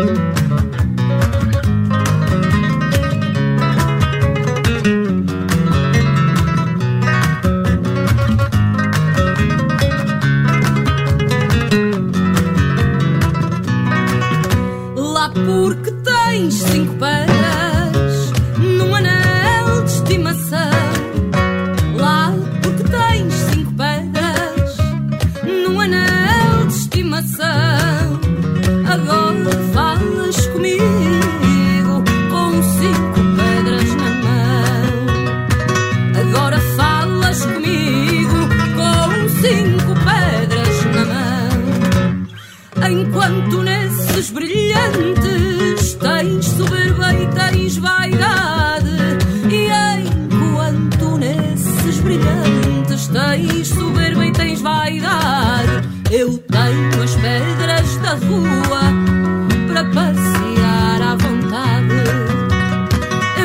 Lá 0.00 0.39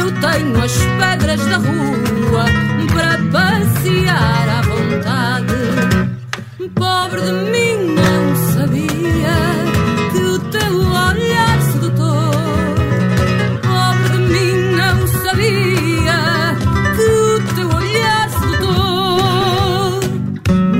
Eu 0.05 0.11
tenho 0.11 0.63
as 0.63 0.77
pedras 0.99 1.43
da 1.47 1.57
rua 1.57 2.45
para 2.93 3.17
passear 3.31 4.49
à 4.49 4.61
vontade. 4.61 5.55
Pobre 6.75 7.21
de 7.21 7.31
mim, 7.31 7.95
não 7.95 8.35
sabia 8.53 9.37
que 10.11 10.19
o 10.19 10.37
teu 10.51 10.77
olhar 10.77 11.59
sedutor. 11.71 12.75
Pobre 13.63 14.09
de 14.09 14.19
mim, 14.31 14.75
não 14.75 15.07
sabia 15.07 16.55
que 16.95 17.01
o 17.01 17.39
teu 17.55 17.67
olhar 17.75 18.29
sedutor 18.29 20.01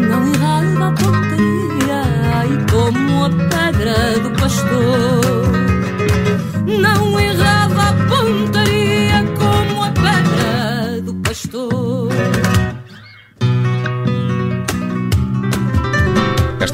não 0.07 0.21
errava 0.35 0.85
a 0.85 0.91
pontaria 0.91 2.03
e 2.45 2.71
como 2.71 3.25
a 3.25 3.29
pedra 3.29 4.19
do 4.19 4.29
pastor. 4.39 5.45
Não 6.79 7.19
errava 7.19 7.54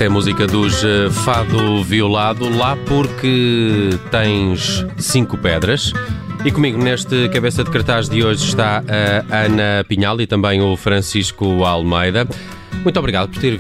Esta 0.01 0.07
é 0.07 0.09
a 0.09 0.13
música 0.13 0.47
dos 0.47 0.81
Fado 1.23 1.83
Violado, 1.83 2.49
lá 2.49 2.75
porque 2.87 3.91
tens 4.09 4.83
cinco 4.97 5.37
pedras. 5.37 5.93
E 6.43 6.51
comigo 6.51 6.81
neste 6.81 7.29
cabeça 7.29 7.63
de 7.63 7.69
cartaz 7.69 8.09
de 8.09 8.23
hoje 8.23 8.43
está 8.45 8.83
a 9.29 9.45
Ana 9.45 9.85
Pinhal 9.87 10.19
e 10.19 10.25
também 10.25 10.59
o 10.59 10.75
Francisco 10.75 11.63
Almeida. 11.63 12.27
Muito 12.83 12.97
obrigado 12.97 13.29
por 13.29 13.39
ter. 13.39 13.55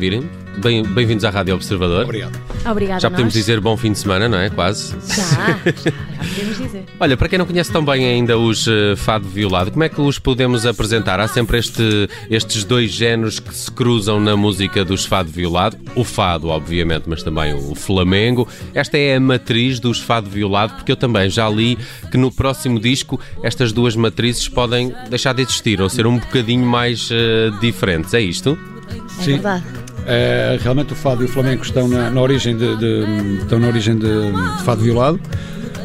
Bem- 0.57 0.81
Bem-vindos 0.81 1.23
à 1.25 1.29
Rádio 1.29 1.53
Observador. 1.53 2.05
Obrigado. 2.05 2.35
Obrigada. 2.69 2.99
Já 2.99 3.09
podemos 3.09 3.33
nós. 3.33 3.41
dizer 3.43 3.59
bom 3.59 3.75
fim 3.75 3.91
de 3.91 3.97
semana, 3.99 4.29
não 4.29 4.37
é? 4.37 4.49
Quase. 4.49 4.95
Já, 5.07 5.15
já, 5.15 5.57
já 5.81 6.29
podemos 6.29 6.57
dizer. 6.57 6.85
Olha, 6.99 7.17
para 7.17 7.27
quem 7.27 7.39
não 7.39 7.45
conhece 7.45 7.71
tão 7.71 7.83
bem 7.83 8.05
ainda 8.05 8.37
os 8.37 8.67
eh, 8.67 8.95
Fado 8.95 9.27
Violado, 9.27 9.71
como 9.71 9.83
é 9.83 9.89
que 9.89 9.99
os 9.99 10.19
podemos 10.19 10.65
apresentar? 10.65 11.19
Há 11.19 11.27
sempre 11.27 11.57
este- 11.57 12.07
estes 12.29 12.63
dois 12.63 12.91
géneros 12.91 13.39
que 13.39 13.53
se 13.55 13.71
cruzam 13.71 14.19
na 14.19 14.37
música 14.37 14.85
dos 14.85 15.05
Fado 15.05 15.29
Violado. 15.31 15.77
O 15.95 16.03
Fado, 16.03 16.49
obviamente, 16.49 17.03
mas 17.07 17.23
também 17.23 17.53
o 17.53 17.73
Flamengo. 17.73 18.47
Esta 18.73 18.97
é 18.97 19.15
a 19.15 19.19
matriz 19.19 19.79
dos 19.79 19.99
Fado 19.99 20.29
Violado, 20.29 20.73
porque 20.75 20.91
eu 20.91 20.95
também 20.95 21.29
já 21.29 21.49
li 21.49 21.77
que 22.11 22.17
no 22.17 22.31
próximo 22.31 22.79
disco 22.79 23.19
estas 23.43 23.71
duas 23.71 23.95
matrizes 23.95 24.47
podem 24.47 24.93
deixar 25.09 25.33
de 25.33 25.41
existir 25.41 25.81
ou 25.81 25.89
ser 25.89 26.05
um 26.05 26.17
bocadinho 26.19 26.65
mais 26.65 27.09
eh, 27.11 27.49
diferentes. 27.59 28.13
É 28.13 28.21
isto? 28.21 28.57
É 29.19 29.23
Sim. 29.23 29.31
verdade. 29.33 29.63
É, 30.13 30.59
realmente 30.61 30.91
o 30.91 30.95
fado 30.95 31.21
e 31.23 31.25
o 31.25 31.29
flamenco 31.29 31.63
estão 31.63 31.87
na, 31.87 32.09
na 32.09 32.21
origem, 32.21 32.57
de, 32.57 32.75
de- 32.75 33.37
estão 33.41 33.57
na 33.59 33.67
origem 33.67 33.97
de, 33.97 34.07
de 34.31 34.63
fado 34.63 34.81
violado. 34.81 35.17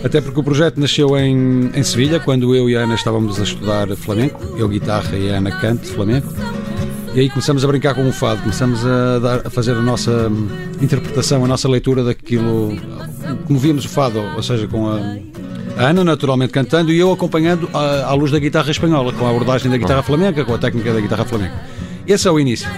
Até 0.04 0.20
porque 0.20 0.38
o 0.40 0.42
projeto 0.42 0.78
nasceu 0.80 1.16
em, 1.16 1.70
em 1.74 1.82
Sevilha, 1.84 2.18
quando 2.18 2.54
eu 2.54 2.68
e 2.68 2.76
a 2.76 2.80
Ana 2.80 2.94
estávamos 2.96 3.38
a 3.38 3.44
estudar 3.44 3.88
flamenco, 3.96 4.40
eu 4.58 4.68
guitarra 4.68 5.16
e 5.16 5.30
a 5.32 5.36
Ana 5.38 5.52
cante 5.52 5.86
flamenco. 5.86 6.26
E 7.14 7.20
aí 7.20 7.30
começamos 7.30 7.64
a 7.64 7.68
brincar 7.68 7.94
com 7.94 8.06
o 8.08 8.12
fado, 8.12 8.40
começamos 8.42 8.84
a, 8.84 9.18
dar- 9.20 9.42
a 9.46 9.50
fazer 9.50 9.72
a 9.72 9.80
nossa 9.80 10.30
interpretação, 10.82 11.44
a 11.44 11.48
nossa 11.48 11.68
leitura 11.68 12.02
daquilo, 12.04 12.76
como 13.46 13.58
víamos 13.60 13.84
o 13.84 13.88
fado, 13.88 14.18
ou 14.34 14.42
seja, 14.42 14.66
com 14.66 14.88
a, 14.88 14.98
a 15.78 15.88
Ana 15.90 16.02
naturalmente 16.04 16.52
cantando 16.52 16.90
e 16.92 16.98
eu 16.98 17.12
acompanhando 17.12 17.68
à, 17.72 18.06
à 18.10 18.12
luz 18.14 18.30
da 18.32 18.38
guitarra 18.40 18.70
espanhola, 18.72 19.12
com 19.12 19.24
a 19.24 19.30
abordagem 19.30 19.70
da 19.70 19.76
guitarra 19.78 20.02
flamenca, 20.02 20.44
com 20.44 20.52
a 20.54 20.58
técnica 20.58 20.92
da 20.92 21.00
guitarra 21.00 21.24
flamenca. 21.24 21.54
Esse 22.06 22.26
é 22.28 22.30
o 22.30 22.38
início. 22.38 22.68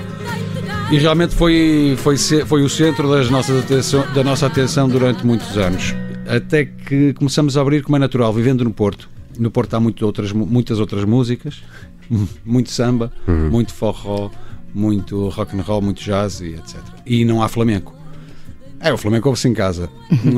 E 0.91 0.97
realmente 0.99 1.35
foi, 1.35 1.97
foi, 1.99 2.17
foi 2.17 2.63
o 2.63 2.69
centro 2.69 3.11
das 3.11 3.29
nossas 3.29 3.63
atenção, 3.63 4.11
da 4.15 4.25
nossa 4.25 4.47
atenção 4.47 4.89
durante 4.89 5.25
muitos 5.27 5.57
anos. 5.59 5.95
Até 6.27 6.65
que 6.65 7.13
começamos 7.15 7.57
a 7.57 7.61
abrir 7.61 7.83
como 7.83 7.97
é 7.97 7.99
natural, 7.99 8.33
vivendo 8.33 8.65
no 8.65 8.73
Porto. 8.73 9.09
No 9.39 9.51
Porto 9.51 9.75
há 9.75 9.81
muito 9.81 10.05
outras, 10.07 10.33
mu- 10.33 10.47
muitas 10.47 10.81
outras 10.81 11.05
músicas, 11.05 11.63
muito 12.45 12.71
samba, 12.71 13.13
muito 13.51 13.73
forró, 13.75 14.31
muito 14.75 15.29
rock 15.29 15.57
and 15.59 15.63
roll, 15.63 15.83
muito 15.83 16.03
jazz 16.03 16.41
e 16.41 16.55
etc. 16.55 16.77
E 17.05 17.23
não 17.25 17.43
há 17.43 17.49
flamenco. 17.49 17.95
É, 18.81 18.93
o 18.93 18.97
Flamengo 18.99 19.29
ouve-se 19.29 19.49
em 19.49 19.55
casa. 19.55 19.91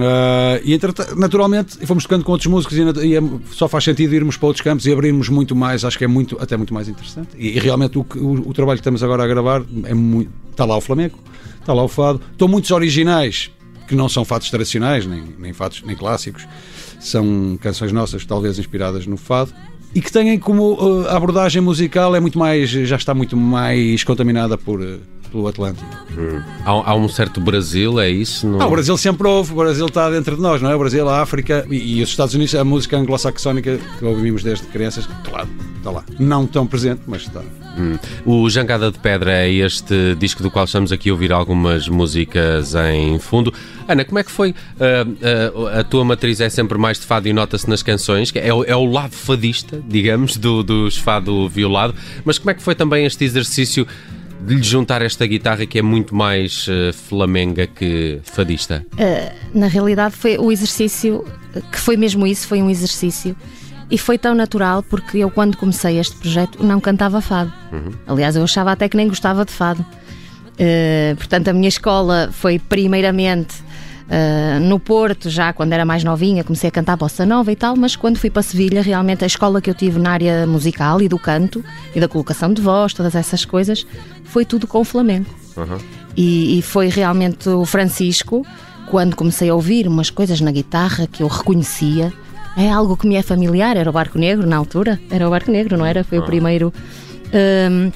Ah, 0.02 0.60
e 0.64 0.78
naturalmente, 1.16 1.76
fomos 1.86 2.04
tocando 2.04 2.24
com 2.24 2.32
outros 2.32 2.50
músicos 2.50 2.76
e, 2.76 3.06
e 3.06 3.16
é- 3.16 3.22
só 3.52 3.68
faz 3.68 3.84
sentido 3.84 4.14
irmos 4.14 4.36
para 4.36 4.46
outros 4.46 4.62
campos 4.62 4.86
e 4.86 4.92
abrirmos 4.92 5.28
muito 5.28 5.54
mais, 5.54 5.84
acho 5.84 5.98
que 5.98 6.04
é 6.04 6.08
muito, 6.08 6.36
até 6.40 6.56
muito 6.56 6.72
mais 6.72 6.88
interessante. 6.88 7.28
E, 7.36 7.48
e 7.48 7.58
realmente 7.58 7.98
o, 7.98 8.06
o- 8.16 8.48
o 8.48 8.52
trabalho 8.54 8.78
que 8.78 8.80
estamos 8.80 9.02
agora 9.02 9.24
a 9.24 9.26
gravar 9.26 9.62
é 9.84 9.92
muito. 9.94 10.30
Está 10.50 10.64
lá 10.64 10.76
o 10.76 10.80
Flamengo, 10.80 11.18
está 11.60 11.72
lá 11.74 11.82
o 11.82 11.88
Fado. 11.88 12.20
Estão 12.32 12.48
muitos 12.48 12.70
originais, 12.70 13.50
que 13.86 13.94
não 13.94 14.08
são 14.08 14.24
fados 14.24 14.48
tradicionais, 14.50 15.04
nem, 15.06 15.22
nem 15.38 15.52
fados 15.52 15.82
nem 15.84 15.94
clássicos. 15.96 16.46
São 16.98 17.58
canções 17.60 17.92
nossas, 17.92 18.24
talvez 18.26 18.58
inspiradas 18.58 19.06
no 19.06 19.16
Fado. 19.16 19.52
E 19.94 20.00
que 20.00 20.10
têm 20.12 20.38
como 20.38 20.78
ah, 21.06 21.12
a 21.12 21.16
abordagem 21.16 21.60
musical 21.60 22.14
é 22.14 22.20
muito 22.20 22.38
mais, 22.38 22.70
já 22.70 22.96
está 22.96 23.12
muito 23.12 23.36
mais 23.36 24.04
contaminada 24.04 24.56
por, 24.56 24.80
ah, 24.82 24.98
pelo 25.30 25.46
Atlântico. 25.48 25.86
Há, 26.64 26.70
há 26.90 26.94
um 26.94 27.08
certo 27.08 27.40
Brasil, 27.40 27.98
é 28.00 28.10
isso? 28.10 28.46
Não- 28.46 28.66
o 28.66 28.70
Brasil 28.70 28.96
sempre 28.96 29.26
houve, 29.26 29.52
o 29.52 29.56
Brasil 29.56 29.86
está 29.86 30.10
dentro 30.10 30.36
de 30.36 30.42
nós, 30.42 30.60
não 30.60 30.70
é? 30.70 30.74
O 30.74 30.78
Brasil, 30.78 31.08
a 31.08 31.20
África 31.22 31.64
e, 31.70 31.98
e 31.98 32.02
os 32.02 32.08
Estados 32.10 32.34
Unidos, 32.34 32.54
a 32.54 32.64
música 32.64 32.96
anglo-saxónica 32.98 33.78
que 33.98 34.04
ouvimos 34.04 34.42
desde 34.42 34.66
crianças, 34.66 35.08
claro, 35.24 35.48
está 35.76 35.90
lá. 35.90 36.04
Não 36.18 36.46
tão 36.46 36.66
presente, 36.66 37.02
mas 37.06 37.22
está. 37.22 37.40
Hum. 37.78 37.96
O 38.26 38.50
Jangada 38.50 38.90
de 38.90 38.98
Pedra 38.98 39.32
é 39.32 39.48
este 39.50 40.16
disco 40.16 40.42
do 40.42 40.50
qual 40.50 40.64
estamos 40.64 40.90
aqui 40.90 41.08
a 41.08 41.12
ouvir 41.12 41.32
algumas 41.32 41.88
músicas 41.88 42.74
em 42.74 43.18
fundo. 43.20 43.54
Ana, 43.88 44.04
como 44.04 44.18
é 44.18 44.24
que 44.24 44.30
foi? 44.30 44.54
ah, 44.80 45.06
ah, 45.74 45.80
a 45.80 45.84
tua 45.84 46.04
matriz 46.04 46.40
é 46.40 46.48
sempre 46.48 46.76
mais 46.76 46.98
de 46.98 47.06
fado 47.06 47.28
e 47.28 47.32
nota-se 47.32 47.68
nas 47.70 47.82
canções, 47.82 48.30
que 48.32 48.38
é, 48.40 48.52
o- 48.52 48.64
é 48.64 48.74
o 48.74 48.84
lado 48.84 49.12
fadista, 49.14 49.80
digamos, 49.88 50.36
do, 50.36 50.62
dos 50.64 50.96
fado 50.96 51.48
violado. 51.48 51.94
Mas 52.24 52.38
como 52.38 52.50
é 52.50 52.54
que 52.54 52.62
foi 52.62 52.74
também 52.74 53.06
este 53.06 53.24
exercício 53.24 53.86
de 54.46 54.54
lhe 54.54 54.62
juntar 54.62 55.02
esta 55.02 55.26
guitarra 55.26 55.66
que 55.66 55.78
é 55.78 55.82
muito 55.82 56.14
mais 56.14 56.66
ah, 56.68 56.92
flamenga 56.92 57.66
que 57.66 58.20
fadista? 58.24 58.84
Uh, 58.94 59.58
na 59.58 59.66
realidade, 59.66 60.16
foi 60.16 60.38
o 60.38 60.50
exercício 60.50 61.24
que 61.70 61.78
foi 61.78 61.96
mesmo 61.96 62.26
isso, 62.26 62.46
foi 62.46 62.62
um 62.62 62.70
exercício. 62.70 63.36
E 63.90 63.98
foi 63.98 64.16
tão 64.16 64.34
natural 64.34 64.84
porque 64.84 65.18
eu, 65.18 65.30
quando 65.30 65.56
comecei 65.56 65.98
este 65.98 66.14
projeto, 66.16 66.64
não 66.64 66.80
cantava 66.80 67.20
fado. 67.20 67.52
Aliás, 68.06 68.36
eu 68.36 68.44
achava 68.44 68.70
até 68.70 68.88
que 68.88 68.96
nem 68.96 69.08
gostava 69.08 69.44
de 69.44 69.52
fado. 69.52 69.82
Uh, 69.82 71.16
portanto, 71.16 71.48
a 71.48 71.52
minha 71.52 71.68
escola 71.68 72.30
foi 72.32 72.58
primeiramente 72.58 73.56
Uh, 74.10 74.58
no 74.58 74.80
Porto, 74.80 75.30
já 75.30 75.52
quando 75.52 75.72
era 75.72 75.84
mais 75.84 76.02
novinha, 76.02 76.42
comecei 76.42 76.66
a 76.66 76.70
cantar 76.72 76.96
bossa 76.96 77.24
nova 77.24 77.52
e 77.52 77.54
tal, 77.54 77.76
mas 77.76 77.94
quando 77.94 78.18
fui 78.18 78.28
para 78.28 78.42
Sevilha, 78.42 78.82
realmente 78.82 79.22
a 79.22 79.26
escola 79.26 79.60
que 79.60 79.70
eu 79.70 79.74
tive 79.74 80.00
na 80.00 80.10
área 80.10 80.48
musical 80.48 81.00
e 81.00 81.08
do 81.08 81.16
canto 81.16 81.64
e 81.94 82.00
da 82.00 82.08
colocação 82.08 82.52
de 82.52 82.60
voz, 82.60 82.92
todas 82.92 83.14
essas 83.14 83.44
coisas, 83.44 83.86
foi 84.24 84.44
tudo 84.44 84.66
com 84.66 84.80
o 84.80 84.84
flamenco. 84.84 85.32
Uhum. 85.56 85.78
E, 86.16 86.58
e 86.58 86.62
foi 86.62 86.88
realmente 86.88 87.48
o 87.48 87.64
Francisco, 87.64 88.44
quando 88.88 89.14
comecei 89.14 89.48
a 89.48 89.54
ouvir 89.54 89.86
umas 89.86 90.10
coisas 90.10 90.40
na 90.40 90.50
guitarra 90.50 91.06
que 91.06 91.22
eu 91.22 91.28
reconhecia, 91.28 92.12
é 92.56 92.68
algo 92.68 92.96
que 92.96 93.06
me 93.06 93.14
é 93.14 93.22
familiar, 93.22 93.76
era 93.76 93.88
o 93.88 93.92
Barco 93.92 94.18
Negro 94.18 94.44
na 94.44 94.56
altura, 94.56 94.98
era 95.08 95.24
o 95.24 95.30
Barco 95.30 95.52
Negro, 95.52 95.76
não 95.76 95.86
era? 95.86 96.02
Foi 96.02 96.18
o 96.18 96.24
primeiro. 96.24 96.74
Um, 97.70 97.92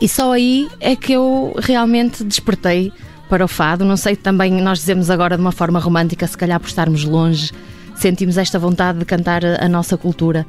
e 0.00 0.08
só 0.08 0.32
aí 0.32 0.66
é 0.80 0.96
que 0.96 1.12
eu 1.12 1.54
realmente 1.58 2.24
despertei 2.24 2.90
para 3.32 3.46
o 3.46 3.48
fado. 3.48 3.82
Não 3.82 3.96
sei, 3.96 4.14
também 4.14 4.52
nós 4.60 4.80
dizemos 4.80 5.08
agora 5.08 5.36
de 5.36 5.40
uma 5.40 5.52
forma 5.52 5.78
romântica, 5.78 6.26
se 6.26 6.36
calhar 6.36 6.60
por 6.60 6.66
estarmos 6.66 7.02
longe, 7.02 7.50
sentimos 7.96 8.36
esta 8.36 8.58
vontade 8.58 8.98
de 8.98 9.06
cantar 9.06 9.42
a 9.42 9.66
nossa 9.70 9.96
cultura. 9.96 10.46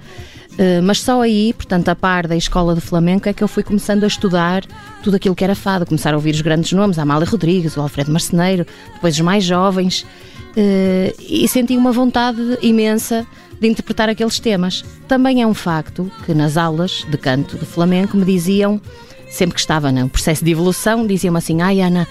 Uh, 0.51 0.83
mas 0.83 0.99
só 0.99 1.21
aí, 1.21 1.53
portanto, 1.53 1.87
a 1.87 1.95
par 1.95 2.27
da 2.27 2.35
escola 2.35 2.75
de 2.75 2.81
flamenco, 2.81 3.29
é 3.29 3.31
que 3.31 3.41
eu 3.41 3.47
fui 3.47 3.63
começando 3.63 4.03
a 4.03 4.07
estudar 4.07 4.65
tudo 5.01 5.15
aquilo 5.15 5.33
que 5.33 5.45
era 5.45 5.55
fado, 5.55 5.85
começar 5.85 6.13
a 6.13 6.17
ouvir 6.17 6.35
os 6.35 6.41
grandes 6.41 6.73
nomes, 6.73 6.99
a 6.99 7.03
Amália 7.03 7.25
Rodrigues, 7.25 7.77
o 7.77 7.81
Alfredo 7.81 8.11
Marceneiro, 8.11 8.67
depois 8.95 9.15
os 9.15 9.21
mais 9.21 9.45
jovens, 9.45 10.01
uh, 10.01 11.15
e 11.21 11.47
senti 11.47 11.77
uma 11.77 11.93
vontade 11.93 12.41
imensa 12.61 13.25
de 13.61 13.67
interpretar 13.69 14.09
aqueles 14.09 14.41
temas. 14.41 14.83
Também 15.07 15.41
é 15.41 15.47
um 15.47 15.53
facto 15.53 16.11
que 16.25 16.33
nas 16.33 16.57
aulas 16.57 17.05
de 17.09 17.17
canto 17.17 17.57
de 17.57 17.65
flamenco 17.65 18.17
me 18.17 18.25
diziam, 18.25 18.81
sempre 19.29 19.55
que 19.55 19.61
estava 19.61 19.89
no 19.89 20.09
processo 20.09 20.43
de 20.43 20.51
evolução, 20.51 21.07
diziam-me 21.07 21.37
assim: 21.37 21.61
ai 21.61 21.79
Ana, 21.79 22.05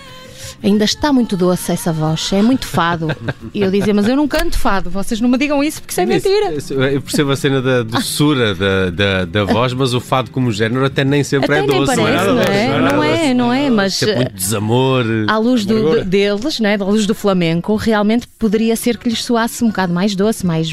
ainda 0.62 0.84
está 0.84 1.12
muito 1.12 1.36
doce 1.36 1.72
essa 1.72 1.92
voz, 1.92 2.30
é 2.32 2.42
muito 2.42 2.66
fado. 2.66 3.08
E 3.52 3.62
eu 3.62 3.70
dizia, 3.70 3.92
mas 3.92 4.08
eu 4.08 4.16
não 4.16 4.28
canto 4.28 4.58
fado, 4.58 4.90
vocês 4.90 5.20
não 5.20 5.28
me 5.28 5.38
digam 5.38 5.62
isso 5.62 5.80
porque 5.80 5.92
isso 5.92 6.00
é 6.00 6.06
mentira. 6.06 6.54
Eu 6.92 7.02
percebo 7.02 7.30
a 7.32 7.36
cena 7.36 7.60
da 7.60 7.82
doçura 7.82 8.54
da, 8.54 8.90
da, 8.90 9.24
da 9.24 9.44
voz, 9.44 9.72
mas 9.72 9.94
o 9.94 10.00
fado 10.00 10.30
como 10.30 10.52
género 10.52 10.84
até 10.84 11.04
nem 11.04 11.24
sempre 11.24 11.52
até 11.52 11.64
é 11.64 11.66
doce. 11.66 11.96
Nem 11.96 12.04
parece, 12.04 12.26
não 12.26 12.40
é? 12.40 12.68
Não 12.68 12.82
é, 12.82 12.92
não 12.92 13.04
é, 13.04 13.34
não 13.34 13.52
é 13.52 13.70
mas 13.70 14.02
é 14.02 14.16
muito 14.16 14.34
desamor. 14.34 15.04
À 15.28 15.38
luz 15.38 15.64
do, 15.64 16.04
deles, 16.04 16.60
né, 16.60 16.76
à 16.78 16.84
luz 16.84 17.06
do 17.06 17.14
flamenco, 17.14 17.74
realmente 17.76 18.26
poderia 18.38 18.76
ser 18.76 18.96
que 18.98 19.08
lhes 19.08 19.24
soasse 19.24 19.64
um 19.64 19.68
bocado 19.68 19.92
mais 19.92 20.14
doce, 20.14 20.46
mais, 20.46 20.70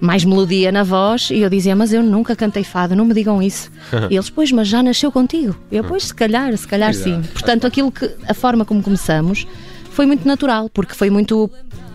mais 0.00 0.24
melodia 0.24 0.70
na 0.70 0.82
voz. 0.82 1.30
E 1.30 1.40
eu 1.40 1.50
dizia, 1.50 1.74
mas 1.74 1.92
eu 1.92 2.02
nunca 2.02 2.36
cantei 2.36 2.64
fado, 2.64 2.94
não 2.94 3.04
me 3.04 3.14
digam 3.14 3.42
isso. 3.42 3.70
e 4.10 4.14
eles, 4.14 4.30
pois, 4.30 4.50
mas 4.52 4.68
já 4.68 4.82
nasceu 4.82 5.10
contigo. 5.10 5.56
Eu, 5.70 5.84
pois, 5.84 6.04
se 6.04 6.14
calhar, 6.14 6.56
se 6.56 6.66
calhar 6.66 6.94
sim. 6.94 7.22
Portanto, 7.32 7.66
aquilo 7.66 7.90
que, 7.90 8.10
a 8.28 8.34
forma 8.34 8.64
como 8.64 8.82
começamos 8.94 9.46
foi 9.90 10.06
muito 10.06 10.26
natural, 10.26 10.68
porque 10.70 10.94
foi 10.94 11.10
muito 11.10 11.50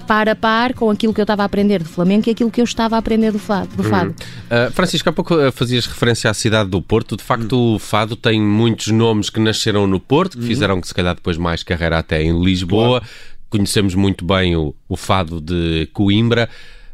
par 0.07 0.27
a 0.27 0.35
par 0.35 0.73
com 0.73 0.89
aquilo 0.89 1.13
que 1.13 1.21
eu 1.21 1.23
estava 1.23 1.43
a 1.43 1.45
aprender 1.45 1.83
do 1.83 1.89
flamenco 1.89 2.29
e 2.29 2.31
aquilo 2.31 2.49
que 2.49 2.59
eu 2.59 2.65
estava 2.65 2.95
a 2.95 2.99
aprender 2.99 3.31
do 3.31 3.39
fado. 3.39 3.69
Do 3.75 3.83
fado. 3.83 4.11
Uh, 4.11 4.71
Francisco, 4.71 5.07
há 5.07 5.13
pouco 5.13 5.35
uh, 5.35 5.51
fazias 5.51 5.85
referência 5.85 6.29
à 6.29 6.33
cidade 6.33 6.69
do 6.69 6.81
Porto. 6.81 7.15
De 7.15 7.23
facto, 7.23 7.53
uhum. 7.53 7.75
o 7.75 7.79
fado 7.79 8.15
tem 8.15 8.41
muitos 8.41 8.87
nomes 8.87 9.29
que 9.29 9.39
nasceram 9.39 9.85
no 9.85 9.99
Porto, 9.99 10.37
que 10.37 10.43
uhum. 10.43 10.47
fizeram 10.47 10.81
que 10.81 10.87
se 10.87 10.93
calhar 10.93 11.13
depois 11.13 11.37
mais 11.37 11.61
carreira 11.61 11.99
até 11.99 12.23
em 12.23 12.41
Lisboa. 12.41 13.01
Claro. 13.01 13.05
Conhecemos 13.49 13.95
muito 13.95 14.25
bem 14.25 14.55
o, 14.55 14.73
o 14.87 14.95
fado 14.95 15.41
de 15.41 15.87
Coimbra. 15.93 16.49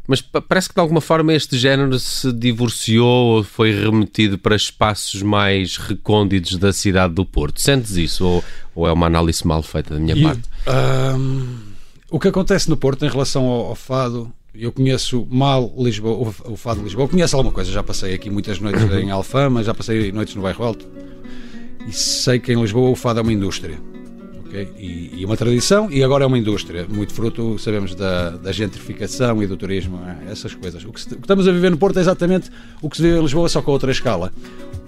Mas 0.06 0.20
parece 0.20 0.68
que 0.68 0.74
de 0.74 0.80
alguma 0.80 1.00
forma 1.00 1.32
este 1.32 1.58
género 1.58 1.98
se 1.98 2.32
divorciou 2.32 3.36
ou 3.36 3.44
foi 3.44 3.72
remetido 3.72 4.38
para 4.38 4.54
espaços 4.54 5.22
mais 5.22 5.76
recônditos 5.76 6.56
da 6.56 6.72
cidade 6.72 7.14
do 7.14 7.24
Porto. 7.24 7.60
Sentes 7.60 7.96
isso 7.96 8.24
ou, 8.24 8.44
ou 8.74 8.86
é 8.86 8.92
uma 8.92 9.06
análise 9.06 9.46
mal 9.46 9.62
feita 9.62 9.94
da 9.94 10.00
minha 10.00 10.16
e, 10.16 10.22
parte? 10.22 10.42
Um, 11.18 11.58
o 12.10 12.20
que 12.20 12.28
acontece 12.28 12.68
no 12.68 12.76
Porto 12.76 13.04
em 13.04 13.08
relação 13.08 13.44
ao, 13.44 13.66
ao 13.66 13.74
fado, 13.74 14.32
eu 14.54 14.70
conheço 14.70 15.26
mal 15.28 15.74
Lisboa, 15.76 16.32
o, 16.46 16.52
o 16.52 16.56
fado 16.56 16.78
de 16.78 16.84
Lisboa, 16.84 17.04
eu 17.04 17.08
conheço 17.08 17.36
alguma 17.36 17.52
coisa, 17.52 17.72
já 17.72 17.82
passei 17.82 18.14
aqui 18.14 18.30
muitas 18.30 18.60
noites 18.60 18.82
uhum. 18.82 18.98
em 18.98 19.10
Alfama, 19.10 19.64
já 19.64 19.74
passei 19.74 20.12
noites 20.12 20.34
no 20.34 20.42
bairro 20.42 20.64
Alto 20.64 20.86
e 21.86 21.92
sei 21.92 22.38
que 22.38 22.52
em 22.52 22.60
Lisboa 22.60 22.90
o 22.90 22.96
fado 22.96 23.18
é 23.18 23.22
uma 23.22 23.32
indústria 23.32 23.78
okay? 24.48 24.68
e, 24.78 25.20
e, 25.20 25.24
uma 25.24 25.36
tradição, 25.36 25.90
e 25.90 26.02
agora 26.02 26.24
é 26.24 26.26
uma 26.26 26.38
indústria, 26.38 26.86
muito 26.88 27.12
fruto, 27.12 27.58
sabemos, 27.58 27.94
da, 27.94 28.30
da 28.30 28.52
gentrificação 28.52 29.42
e 29.42 29.46
do 29.46 29.56
turismo, 29.56 30.00
é, 30.06 30.32
essas 30.32 30.54
coisas. 30.54 30.84
O 30.84 30.92
que, 30.92 31.00
se, 31.00 31.08
o 31.08 31.16
que, 31.16 31.22
estamos 31.22 31.46
a 31.46 31.52
viver 31.52 31.70
no 31.70 31.76
Porto 31.76 31.98
é 31.98 32.00
exatamente 32.00 32.50
o 32.80 32.88
que 32.88 32.96
se 32.96 33.02
vive 33.02 33.18
em 33.18 33.22
Lisboa, 33.22 33.48
só 33.48 33.62
com 33.62 33.70
outra 33.70 33.90
escala. 33.90 34.32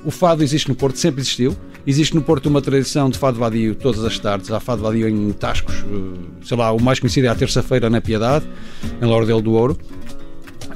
O 0.05 0.11
fado 0.11 0.43
existe 0.43 0.69
no 0.69 0.75
Porto, 0.75 0.97
sempre 0.97 1.21
existiu. 1.21 1.57
Existe 1.87 2.15
no 2.15 2.23
Porto 2.23 2.47
uma 2.47 2.63
tradição 2.63 3.11
de 3.11 3.19
fado 3.19 3.39
vadio 3.39 3.75
todas 3.75 4.05
as 4.05 4.19
tardes. 4.19 4.51
Há 4.51 4.61
fado 4.61 4.83
vadio 4.83 5.09
em 5.09 5.33
Tascos, 5.33 5.75
eh, 5.75 6.45
sei 6.45 6.57
lá, 6.57 6.71
o 6.73 6.81
mais 6.81 7.01
conhecido 7.01 7.27
é 7.27 7.31
a 7.31 7.35
terça-feira 7.35 7.91
na 7.91 8.01
Piedade, 8.01 8.47
em 9.01 9.05
Lourdel 9.05 9.41
do 9.41 9.53
Ouro. 9.53 9.79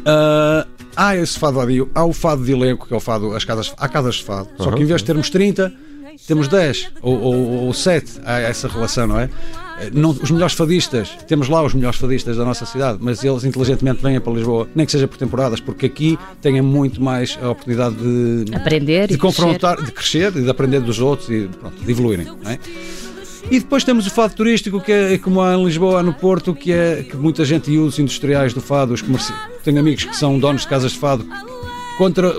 Uh, 0.01 0.67
há 0.97 1.17
esse 1.17 1.39
fado 1.39 1.57
vadio, 1.57 1.91
há 1.95 2.05
o 2.05 2.13
fado 2.13 2.45
de 2.45 2.53
elenco, 2.53 2.87
que 2.87 2.95
é 2.95 2.97
o 2.97 3.01
fado, 3.01 3.35
as 3.35 3.45
casas, 3.45 3.73
há 3.77 3.89
casas 3.89 4.17
de 4.17 4.25
fado. 4.25 4.49
Só 4.59 4.73
que 4.73 4.83
em 4.83 4.87
vez 4.87 5.01
de 5.01 5.07
termos 5.07 5.31
30, 5.31 5.73
temos 6.27 6.49
10 6.49 6.91
ou, 7.03 7.21
ou, 7.21 7.67
ou 7.67 7.75
7 7.75 8.21
a 8.25 8.41
essa 8.41 8.69
relação, 8.69 9.07
não 9.07 9.19
é? 9.19 9.29
Não, 9.93 10.11
os 10.11 10.31
melhores 10.31 10.55
fadistas, 10.55 11.11
temos 11.27 11.49
lá 11.49 11.63
os 11.63 11.75
melhores 11.75 11.99
fadistas 11.99 12.37
da 12.37 12.45
nossa 12.45 12.65
cidade, 12.65 12.99
mas 13.01 13.25
eles 13.25 13.45
inteligentemente 13.45 14.01
venham 14.03 14.21
para 14.21 14.33
Lisboa, 14.33 14.69
nem 14.75 14.87
que 14.87 14.93
seja 14.93 15.09
por 15.09 15.17
temporadas, 15.17 15.61
porque 15.61 15.87
aqui 15.87 16.19
têm 16.41 16.61
muito 16.61 17.03
mais 17.03 17.39
a 17.43 17.51
oportunidade 17.51 17.97
de 17.97 18.55
aprender, 18.55 19.09
de 19.09 19.19
confrontar, 19.19 19.77
crescer. 19.77 19.87
de 19.87 19.93
crescer, 19.93 20.33
de 20.33 20.51
aprender 20.51 20.81
dos 20.81 21.01
outros 21.01 21.29
e 21.31 21.49
pronto, 21.49 21.83
de 21.83 21.91
evoluírem. 21.91 22.29
É? 22.47 22.59
E 23.51 23.59
depois 23.59 23.83
temos 23.83 24.07
o 24.07 24.11
fado 24.11 24.35
turístico, 24.35 24.81
que 24.81 24.93
é 24.93 25.19
como 25.19 25.41
há 25.43 25.55
em 25.55 25.65
Lisboa, 25.65 26.03
no 26.03 26.15
Porto, 26.15 26.55
que 26.55 26.73
é 26.73 27.03
que 27.03 27.17
muita 27.17 27.45
gente 27.45 27.71
usa 27.77 27.89
os 27.89 27.99
industriais 27.99 28.55
do 28.55 28.61
fado, 28.61 28.95
os 28.95 29.03
comerciais. 29.03 29.43
Tenho 29.65 29.81
amigos 29.81 30.05
que 30.05 30.17
são 30.17 30.39
donos 30.39 30.63
de 30.63 30.69
casas 30.69 30.93
de 30.93 30.99
fado 30.99 31.27
contra 31.99 32.35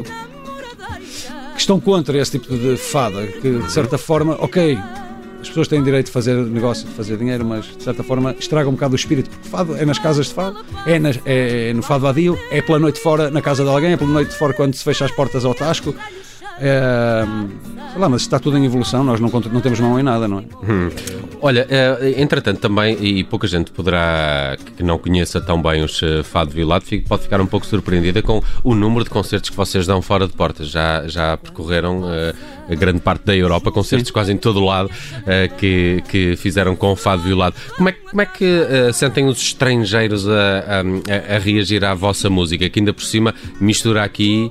estão 1.64 1.80
contra 1.80 2.18
esse 2.18 2.32
tipo 2.32 2.56
de 2.56 2.78
fada, 2.78 3.26
que 3.26 3.60
de 3.60 3.72
certa 3.72 3.98
forma, 3.98 4.36
ok, 4.40 4.78
as 5.42 5.48
pessoas 5.48 5.68
têm 5.68 5.84
direito 5.84 6.08
de 6.08 6.12
fazer 6.12 6.36
negócio, 6.36 6.88
de 6.88 6.94
fazer 6.94 7.18
dinheiro, 7.18 7.46
mas 7.46 7.66
de 7.66 7.84
certa 7.84 8.04
forma 8.04 8.36
estraga 8.38 8.70
um 8.70 8.74
bocado 8.74 8.94
o 8.94 8.96
espírito, 8.96 9.30
porque 9.30 9.50
fado 9.50 9.76
é 9.76 9.86
nas 9.86 10.00
casas 10.00 10.28
de 10.28 10.34
fado, 10.34 10.64
é, 10.86 11.70
é 11.70 11.74
no 11.74 11.82
fado 11.82 12.04
vadio, 12.04 12.38
é 12.52 12.62
pela 12.62 12.80
noite 12.80 13.00
fora 13.00 13.30
na 13.30 13.42
casa 13.42 13.64
de 13.64 13.70
alguém, 13.70 13.94
é 13.94 13.98
pela 13.98 14.10
noite 14.10 14.34
fora 14.34 14.54
quando 14.54 14.74
se 14.76 14.84
fecha 14.84 15.06
as 15.06 15.12
portas 15.12 15.44
ao 15.46 15.54
tasco. 15.54 15.96
É, 16.60 17.24
sei 17.92 18.02
lá, 18.02 18.10
mas 18.10 18.22
está 18.22 18.40
tudo 18.40 18.58
em 18.58 18.66
evolução, 18.66 19.04
nós 19.04 19.20
não, 19.20 19.30
não 19.30 19.62
temos 19.62 19.80
mão 19.80 20.00
em 20.00 20.04
nada, 20.04 20.28
não 20.28 20.40
é? 20.40 20.44
Hum. 20.64 20.90
Olha, 21.42 21.68
eh, 21.70 22.16
entretanto 22.18 22.60
também, 22.60 22.98
e 23.02 23.22
pouca 23.24 23.46
gente 23.48 23.70
poderá, 23.70 24.56
que 24.78 24.82
não 24.82 24.98
conheça 24.98 25.42
tão 25.42 25.62
bem 25.62 25.84
os 25.84 26.02
eh, 26.02 26.24
Fado 26.24 26.52
Violado, 26.52 26.86
pode 27.06 27.24
ficar 27.24 27.42
um 27.42 27.46
pouco 27.46 27.66
surpreendida 27.66 28.22
com 28.22 28.42
o 28.64 28.74
número 28.74 29.04
de 29.04 29.10
concertos 29.10 29.50
que 29.50 29.56
vocês 29.58 29.86
dão 29.86 30.02
fora 30.02 30.26
de 30.26 30.34
portas. 30.34 30.70
Já, 30.70 31.06
já 31.06 31.36
percorreram 31.36 32.02
uh, 32.02 32.78
grande 32.78 33.02
parte 33.02 33.26
da 33.26 33.36
Europa, 33.36 33.72
concertos 33.72 34.08
Sim. 34.08 34.14
quase 34.14 34.32
em 34.32 34.38
todo 34.38 34.62
o 34.62 34.66
lado 34.66 34.90
uh, 34.90 35.56
que, 35.58 36.02
que 36.08 36.38
fizeram 36.38 36.78
com 36.78 36.94
o 36.94 36.96
Fado 36.96 37.22
Violado. 37.22 37.56
Como 37.76 37.90
é, 37.90 37.92
como 37.92 38.22
é 38.22 38.26
que 38.26 38.46
uh, 38.46 38.94
sentem 38.94 39.28
os 39.28 39.38
estrangeiros 39.38 40.26
a, 40.28 40.32
a, 40.32 41.36
a, 41.36 41.40
reagir 41.40 41.84
à 41.84 41.94
vossa 41.94 42.30
música, 42.30 42.70
que 42.70 42.80
ainda 42.80 42.94
por 42.94 43.04
cima 43.04 43.36
mistura 43.60 44.02
aqui 44.02 44.50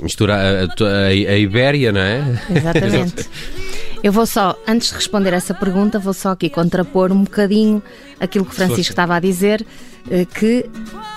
mistura 0.00 0.34
a, 0.34 0.64
a, 0.64 1.06
a, 1.06 1.38
Ibéria, 1.38 1.92
não 1.92 2.00
é? 2.00 2.40
Exatamente. 2.50 3.28
Eu 4.02 4.10
vou 4.10 4.26
só, 4.26 4.58
antes 4.66 4.88
de 4.88 4.94
responder 4.96 5.32
essa 5.32 5.54
pergunta, 5.54 5.96
vou 5.96 6.12
só 6.12 6.30
aqui 6.30 6.50
contrapor 6.50 7.12
um 7.12 7.22
bocadinho 7.22 7.80
aquilo 8.18 8.44
que 8.44 8.50
o 8.50 8.54
Francisco 8.54 8.92
estava 8.92 9.14
a 9.14 9.20
dizer, 9.20 9.64
eh, 10.10 10.24
que 10.24 10.68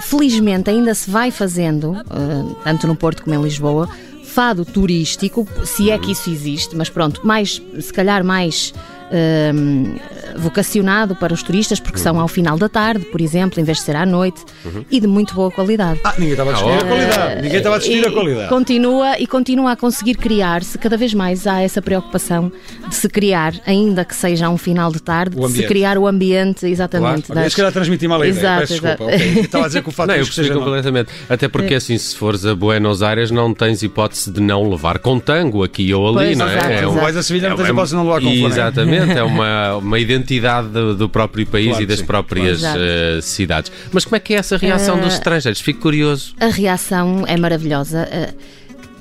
felizmente 0.03 0.69
ainda 0.69 0.93
se 0.93 1.09
vai 1.09 1.31
fazendo, 1.31 1.95
eh, 1.95 2.55
tanto 2.63 2.85
no 2.85 2.95
Porto 2.95 3.23
como 3.23 3.35
em 3.35 3.41
Lisboa, 3.41 3.89
fado 4.23 4.63
turístico, 4.63 5.47
se 5.63 5.89
é 5.89 5.97
que 5.97 6.11
isso 6.11 6.29
existe, 6.29 6.75
mas 6.75 6.87
pronto, 6.87 7.25
mais, 7.25 7.59
se 7.79 7.91
calhar 7.91 8.23
mais 8.23 8.71
um, 9.11 9.95
vocacionado 10.37 11.15
para 11.15 11.33
os 11.33 11.43
turistas, 11.43 11.79
porque 11.79 11.99
são 11.99 12.19
ao 12.19 12.27
final 12.27 12.57
da 12.57 12.67
tarde, 12.67 13.05
por 13.05 13.21
exemplo, 13.21 13.59
em 13.59 13.63
vez 13.63 13.77
de 13.77 13.83
ser 13.83 13.95
à 13.95 14.05
noite, 14.05 14.43
uhum. 14.63 14.85
e 14.89 14.99
de 14.99 15.07
muito 15.07 15.33
boa 15.33 15.51
qualidade. 15.51 15.99
Ah, 16.03 16.13
ninguém 16.17 16.31
estava 16.31 16.51
a 16.51 16.53
discutir 16.53 16.77
a 16.77 16.87
qualidade. 16.87 17.41
Ninguém 17.41 17.57
estava 17.57 17.75
a 17.75 17.79
discutir 17.79 18.07
a 18.07 18.11
qualidade. 18.11 18.49
Continua 18.49 19.19
e 19.19 19.27
continua 19.27 19.71
a 19.71 19.75
conseguir 19.75 20.15
criar-se, 20.15 20.77
cada 20.77 20.97
vez 20.97 21.13
mais 21.13 21.47
há 21.47 21.61
essa 21.61 21.81
preocupação 21.81 22.51
de 22.87 22.95
se 22.95 23.07
criar, 23.09 23.53
ainda 23.65 24.03
que 24.03 24.15
seja 24.15 24.49
um 24.49 24.57
final 24.57 24.91
de 24.91 25.01
tarde, 25.01 25.35
de 25.35 25.49
se 25.49 25.63
criar 25.63 25.97
o 25.97 26.07
ambiente, 26.07 26.65
exatamente. 26.65 27.27
Claro. 27.27 27.41
Das... 27.41 27.53
Se 27.53 27.57
calhar 27.57 27.71
transmitir 27.71 28.09
mal 28.09 28.21
a 28.21 28.27
ideia. 28.27 28.39
Exato, 28.39 28.59
Peço 28.61 28.73
desculpa. 28.73 29.03
Okay. 29.03 29.39
Estava 29.41 29.63
a 29.65 29.67
dizer 29.67 29.83
que 29.83 29.89
o 29.89 29.91
fato 29.91 30.07
não, 30.09 30.15
eu 30.15 30.25
percebi 30.25 30.51
completamente. 30.51 31.11
Até 31.29 31.47
porque, 31.47 31.73
é. 31.73 31.77
assim, 31.77 31.97
se 31.97 32.15
fores 32.15 32.45
a 32.45 32.55
Buenos 32.55 33.01
Aires, 33.01 33.31
não 33.31 33.53
tens 33.53 33.83
hipótese 33.83 34.31
de 34.31 34.41
não 34.41 34.69
levar 34.69 34.99
com 34.99 35.19
tango 35.19 35.63
aqui 35.63 35.93
ou 35.93 36.07
ali, 36.07 36.27
pois, 36.27 36.37
não 36.37 36.47
é? 36.47 36.57
Exato, 36.57 36.71
é? 36.71 36.87
Um... 36.87 36.95
Vais 36.95 37.17
a 37.17 37.23
Sevilha, 37.23 37.49
não 37.49 37.57
tens 37.57 37.67
é 37.67 37.71
hipótese 37.71 37.91
de 37.91 37.95
não 37.95 38.03
levar 38.03 38.21
com 38.21 38.29
Exatamente 38.29 38.94
é 38.95 39.23
uma, 39.23 39.77
uma 39.77 39.99
identidade 39.99 40.69
do, 40.69 40.95
do 40.95 41.09
próprio 41.09 41.45
país 41.45 41.69
claro, 41.69 41.83
e 41.83 41.85
das 41.85 41.99
sim, 41.99 42.05
próprias 42.05 42.59
claro. 42.59 42.79
uh, 42.79 43.21
cidades. 43.21 43.71
Mas 43.91 44.05
como 44.05 44.15
é 44.15 44.19
que 44.19 44.33
é 44.33 44.37
essa 44.37 44.57
reação 44.57 44.97
uh, 44.97 45.01
dos 45.01 45.13
estrangeiros? 45.13 45.61
Fico 45.61 45.81
curioso. 45.81 46.33
A 46.39 46.47
reação 46.47 47.23
é 47.27 47.37
maravilhosa. 47.37 48.07
Uh, 48.11 48.33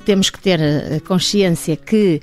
temos 0.05 0.29
que 0.29 0.39
ter 0.39 0.59
consciência 1.07 1.75
que 1.75 2.21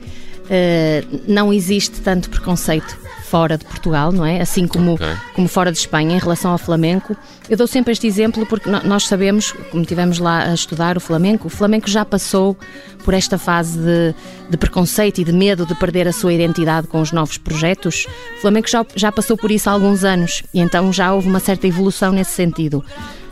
não 1.27 1.53
existe 1.53 2.01
tanto 2.01 2.29
preconceito 2.29 2.97
fora 3.33 3.57
de 3.57 3.65
Portugal, 3.65 4.13
não 4.13 4.27
é? 4.27 4.43
Assim 4.43 4.67
como, 4.67 4.93
Ok. 4.93 5.07
como 5.35 5.49
fora 5.49 5.73
de 5.73 5.79
Espanha 5.79 6.15
em 6.15 6.19
relação 6.19 6.53
ao 6.53 6.59
flamenco. 6.59 7.17
Eu 7.53 7.59
dou 7.59 7.67
sempre 7.67 7.93
este 7.93 8.07
exemplo 8.07 8.47
porque 8.47 8.71
nós 8.71 9.07
sabemos, 9.07 9.53
como 9.71 9.85
tivemos 9.85 10.19
lá 10.19 10.45
a 10.45 10.55
estudar 10.55 10.97
o 10.97 11.01
flamenco, 11.01 11.49
o 11.49 11.51
flamenco 11.51 11.87
já 11.87 12.03
passou 12.03 12.57
por 13.05 13.13
esta 13.13 13.37
fase 13.37 13.79
de, 13.79 14.15
de 14.49 14.57
preconceito 14.57 15.21
e 15.21 15.25
de 15.25 15.35
medo 15.35 15.67
de 15.67 15.75
perder 15.75 16.09
a 16.09 16.15
sua 16.15 16.33
identidade 16.33 16.87
com 16.87 16.99
os 16.99 17.13
novos 17.13 17.37
projetos. 17.37 18.07
O 18.39 18.41
flamenco 18.41 18.71
já, 18.71 18.87
já 18.97 19.13
passou 19.13 19.37
por 19.37 19.51
isso 19.51 19.69
há 19.69 19.75
alguns 19.75 20.03
anos 20.03 20.43
e 20.55 20.61
então 20.61 20.91
já 20.95 21.13
houve 21.13 21.29
uma 21.29 21.41
certa 21.41 21.67
evolução 21.67 22.11
nesse 22.11 22.31
sentido. 22.31 22.83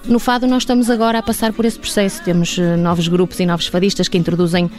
No 0.05 0.19
fado 0.19 0.47
nós 0.47 0.65
estamos 0.65 0.91
agora 0.91 1.21
a 1.21 1.23
passar 1.23 1.55
por 1.55 1.65
esse 1.65 1.79
processo. 1.79 2.23
Temos 2.23 2.59
eh, 2.59 2.77
novos 2.77 3.09
grupos 3.09 3.41
e 3.41 3.47
novos 3.47 3.69
fadistas 3.69 4.07
que 4.07 4.19
introduzem 4.19 4.71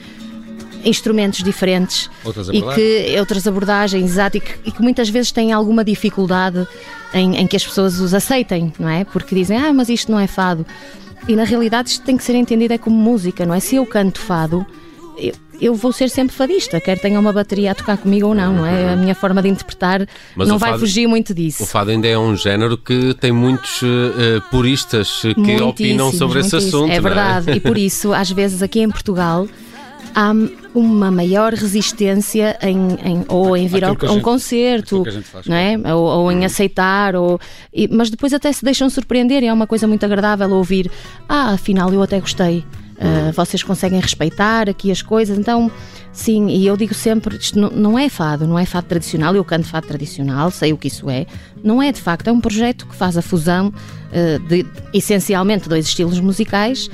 instrumentos 0.86 1.44
diferentes 1.44 2.10
Outras 2.24 2.50
e 2.50 2.62
que 2.62 3.16
outras 3.20 3.46
abordagens, 3.48 4.04
exato, 4.12 4.38
e 4.38 4.40
que, 4.40 4.52
e 4.66 4.72
que 4.72 4.82
muitas 4.82 5.10
vezes 5.10 5.32
têm 5.32 5.52
alguma 5.52 5.84
dificuldade 5.84 6.68
em, 7.14 7.38
em 7.38 7.48
que 7.48 7.56
as 7.56 7.66
pessoas 7.66 8.00
os 8.00 8.14
aceitem, 8.14 8.72
não 8.80 8.90
é? 8.90 9.04
Porque 9.04 9.36
dizem, 9.36 9.58
ah, 9.58 9.72
mas 9.74 9.90
isto 9.90 10.12
não 10.12 10.20
é 10.20 10.28
fado. 10.28 10.66
E 11.28 11.36
na 11.36 11.44
realidade 11.44 11.90
isto 11.90 12.04
tem 12.04 12.18
que 12.18 12.24
ser 12.24 12.36
entendido 12.36 12.74
é 12.74 12.78
como 12.78 12.96
música, 12.96 13.46
não 13.46 13.54
é? 13.54 13.60
Se 13.60 13.76
eu 13.76 13.86
canto 13.86 14.20
fado, 14.20 14.66
eu, 15.18 15.34
eu 15.62 15.76
vou 15.76 15.92
ser 15.92 16.10
sempre 16.10 16.36
fadista, 16.36 16.80
quer 16.82 16.98
tenha 16.98 17.20
uma 17.20 17.32
bateria 17.32 17.72
a 17.74 17.76
tocar 17.76 17.96
comigo 17.98 18.28
ou 18.30 18.34
não, 18.34 18.52
não 18.54 18.66
é? 18.66 18.94
A 18.94 18.96
minha 18.96 19.14
forma 19.14 19.40
de 19.42 19.50
interpretar 19.50 20.08
Mas 20.36 20.48
não 20.48 20.58
vai 20.58 20.72
fado- 20.72 20.80
fugir 20.80 21.06
muito 21.08 21.32
disso. 21.34 21.62
O 21.62 21.66
fado 21.68 21.92
ainda 21.92 22.08
é 22.08 22.18
um 22.18 22.36
género 22.36 22.76
que 22.76 23.14
tem 23.14 23.32
muitos 23.32 23.82
eh, 23.84 24.40
puristas 24.50 25.22
que 25.22 25.62
opinam 25.62 26.12
sobre 26.12 26.40
esse 26.40 26.54
muitíssimos. 26.56 26.66
assunto. 26.74 26.92
É 26.92 27.00
verdade, 27.00 27.52
e 27.52 27.60
por 27.60 27.78
isso, 27.78 28.12
às 28.14 28.32
vezes, 28.32 28.64
aqui 28.64 28.80
em 28.80 28.90
Portugal. 28.90 29.48
Há 30.14 30.32
uma 30.74 31.10
maior 31.12 31.54
resistência 31.54 32.58
em, 32.62 32.78
em- 33.04 33.26
ou 33.28 33.56
em 33.56 33.68
vir 33.68 33.84
ao, 33.86 33.92
a 33.92 34.06
um 34.06 34.14
gente- 34.16 34.22
concerto, 34.22 35.04
não 35.48 35.56
é? 35.56 35.78
ou, 35.96 36.04
ou 36.04 36.32
em 36.32 36.44
aceitar, 36.46 37.16
ou, 37.16 37.40
e- 37.74 37.88
mas 37.88 38.10
depois 38.10 38.34
até 38.34 38.52
se 38.52 38.64
deixam 38.64 38.90
surpreender 38.90 39.42
e 39.44 39.48
é 39.48 39.54
uma 39.54 39.68
coisa 39.68 39.88
muito 39.88 40.04
agradável 40.06 40.50
ouvir. 40.52 40.92
Ah, 41.30 41.52
afinal 41.54 41.94
eu 41.94 42.02
até 42.02 42.20
gostei. 42.20 42.64
Ah, 43.00 43.32
vocês 43.34 43.64
conseguem 43.64 44.00
respeitar 44.00 44.70
aqui 44.70 44.92
as 44.92 45.02
coisas, 45.02 45.38
então 45.40 45.72
sim, 46.12 46.50
e 46.50 46.68
eu 46.68 46.78
digo 46.78 46.94
sempre: 46.94 47.36
isto 47.38 47.58
não, 47.60 47.70
não 47.72 47.98
é 48.00 48.08
fado, 48.10 48.46
não 48.46 48.60
é 48.60 48.66
fado 48.66 48.88
tradicional. 48.88 49.34
Eu 49.36 49.44
canto 49.44 49.66
fado 49.68 49.88
tradicional, 49.88 50.52
sei 50.52 50.72
o 50.74 50.78
que 50.78 50.88
isso 50.88 51.10
é. 51.10 51.26
Não 51.64 51.82
é 51.82 51.92
de 51.92 52.00
facto, 52.02 52.28
é 52.28 52.32
um 52.32 52.40
projeto 52.42 52.86
que 52.86 52.96
faz 52.96 53.18
a 53.18 53.22
fusão 53.22 53.74
ah, 54.14 54.38
de 54.48 54.66
essencialmente 54.94 55.68
dois 55.68 55.88
estilos 55.88 56.20
musicais, 56.20 56.90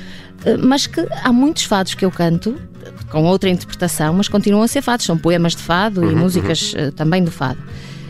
ah, 0.46 0.56
mas 0.62 0.86
que 0.86 1.06
há 1.22 1.30
muitos 1.32 1.64
fados 1.64 1.94
que 1.94 2.04
eu 2.04 2.10
canto 2.10 2.56
com 3.10 3.24
outra 3.24 3.48
interpretação, 3.48 4.14
mas 4.14 4.28
continuam 4.28 4.62
a 4.62 4.68
ser 4.68 4.82
fados, 4.82 5.06
são 5.06 5.16
poemas 5.16 5.54
de 5.54 5.62
fado 5.62 6.10
e 6.10 6.14
músicas 6.14 6.74
ah, 6.76 6.92
também 6.94 7.22
do 7.24 7.30
fado. 7.30 7.58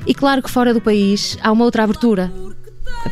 E 0.07 0.15
claro 0.15 0.43
que 0.43 0.51
fora 0.51 0.73
do 0.73 0.81
país 0.81 1.37
há 1.43 1.53
uma 1.53 1.65
outra 1.65 1.85
abertura 1.85 2.33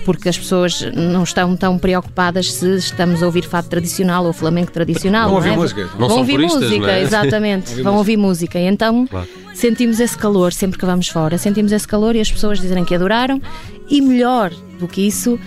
porque 0.05 0.29
as 0.29 0.39
pessoas 0.39 0.83
não 0.95 1.23
estão 1.23 1.57
tão 1.57 1.79
preocupadas 1.79 2.53
se 2.53 2.77
estamos 2.77 3.23
a 3.23 3.27
ouvir 3.27 3.45
fado 3.45 3.69
tradicional 3.69 4.25
ou 4.25 4.33
flamenco 4.33 4.73
tradicional. 4.73 5.31
Vão 5.31 5.33
não 5.33 5.37
ouvir 5.39 5.53
é? 5.53 5.57
música. 5.57 5.91
Não 5.99 6.09
Vão 6.09 6.19
ouvir 6.19 6.39
música, 6.39 6.79
não 6.79 6.89
é? 6.89 7.03
exatamente. 7.03 7.67
Vão 7.77 7.77
música. 7.77 7.91
ouvir 7.93 8.17
música. 8.17 8.59
E 8.59 8.65
então 8.67 9.07
Claro. 9.07 9.29
sentimos 9.55 10.01
esse 10.01 10.17
calor 10.17 10.53
sempre 10.53 10.79
que 10.79 10.85
vamos 10.87 11.09
fora. 11.09 11.39
Sentimos 11.39 11.73
esse 11.73 11.87
calor 11.87 12.17
e 12.17 12.21
as 12.21 12.31
pessoas 12.31 12.61
dizerem 12.61 12.85
que 12.85 12.95
adoraram. 12.95 13.41
E 13.89 14.01
melhor 14.01 14.53
do 14.79 14.89
que 14.89 15.07
isso 15.07 15.39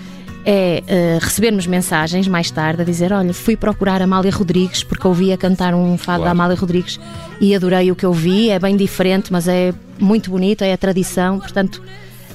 é 0.46 0.84
eh, 0.88 1.17
recebermos 1.22 1.67
mensagens 1.67 2.27
mais 2.27 2.50
tarde 2.50 2.81
a 2.81 2.86
dizer: 2.86 3.12
Olha, 3.13 3.34
fui 3.34 3.55
procurar 3.58 4.01
a 4.01 4.05
Amália 4.05 4.31
Rodrigues 4.31 4.84
porque 4.84 5.05
ouvia 5.08 5.38
cantar 5.38 5.74
um 5.74 5.98
fado 5.98 6.19
da 6.19 6.24
Claro. 6.25 6.31
Amália 6.31 6.55
Rodrigues 6.58 7.00
e 7.41 7.53
adorei 7.55 7.91
o 7.91 7.96
que 7.96 8.05
eu 8.05 8.13
vi. 8.13 8.50
É 8.50 8.58
bem 8.60 8.75
diferente, 8.77 9.31
mas 9.31 9.48
é 9.48 9.74
muito 10.00 10.29
bonito, 10.31 10.63
é 10.63 10.74
a 10.74 10.77
tradição. 10.77 11.39
Portanto. 11.39 11.81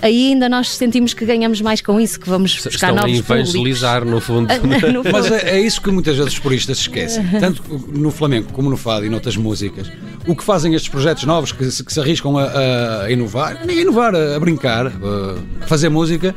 Aí 0.02 0.32
ainda 0.32 0.50
nós 0.50 0.68
sentimos 0.68 1.14
que 1.14 1.24
ganhamos 1.24 1.62
mais 1.62 1.80
com 1.80 1.98
isso, 1.98 2.20
que 2.20 2.28
vamos 2.28 2.52
buscar 2.56 2.68
Estão 2.70 2.88
a 2.90 2.92
novos 3.06 3.18
evangelizar, 3.20 4.04
no 4.04 4.20
fundo. 4.20 4.52
públicos. 4.54 4.92
No 4.92 5.02
Mas 5.10 5.26
fundo. 5.28 5.34
é, 5.36 5.50
é 5.56 5.60
isso 5.60 5.80
que 5.80 5.90
muitas 5.90 6.14
vezes 6.16 6.34
os 6.34 6.38
puristas 6.38 6.76
se 6.76 6.82
esquecem. 6.82 7.24
Tanto 7.40 7.62
no 7.88 8.10
flamenco 8.10 8.52
como 8.52 8.68
no 8.68 8.76
fado 8.76 9.06
e 9.06 9.08
noutras 9.08 9.34
músicas. 9.38 9.90
O 10.26 10.36
que 10.36 10.44
fazem 10.44 10.74
estes 10.74 10.90
projetos 10.90 11.24
novos 11.24 11.52
que 11.52 11.64
se, 11.70 11.82
que 11.82 11.90
se 11.90 11.98
arriscam 12.00 12.36
a, 12.36 13.04
a 13.04 13.10
inovar, 13.10 13.64
nem 13.64 13.78
a 13.78 13.80
inovar, 13.80 14.14
a, 14.14 14.36
a 14.36 14.40
brincar, 14.40 14.88
a 14.88 15.66
fazer 15.66 15.88
música, 15.88 16.34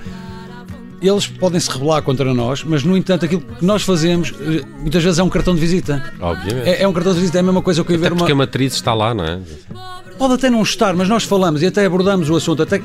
eles 1.02 1.28
podem 1.28 1.60
se 1.60 1.70
rebelar 1.70 2.02
contra 2.02 2.34
nós, 2.34 2.64
mas 2.64 2.84
no 2.84 2.98
entanto 2.98 3.26
aquilo 3.26 3.42
que 3.42 3.64
nós 3.66 3.84
fazemos 3.84 4.34
eh, 4.42 4.64
muitas 4.80 5.04
vezes 5.04 5.20
é 5.20 5.24
um 5.24 5.30
cartão 5.30 5.54
de 5.54 5.62
visita. 5.62 6.04
Obviamente. 6.20 6.68
É, 6.68 6.82
é 6.84 6.88
um 6.88 6.94
cartão 6.94 7.14
de 7.14 7.20
visita, 7.20 7.38
é 7.38 7.42
a 7.42 7.44
mesma 7.44 7.62
coisa 7.62 7.84
que 7.84 7.94
eu 7.94 8.00
ver 8.00 8.12
uma. 8.12 8.20
porque 8.20 8.32
a 8.32 8.36
matriz 8.36 8.74
está 8.74 8.94
lá, 8.94 9.14
não 9.14 9.24
é? 9.24 9.40
Pode 10.18 10.34
até 10.34 10.50
não 10.50 10.62
estar, 10.64 10.96
mas 10.96 11.08
nós 11.08 11.24
falamos 11.24 11.62
e 11.62 11.68
até 11.68 11.86
abordamos 11.86 12.30
o 12.30 12.36
assunto, 12.36 12.64
até 12.64 12.82